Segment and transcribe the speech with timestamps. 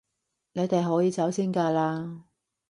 [0.53, 2.21] 你哋可以走先㗎喇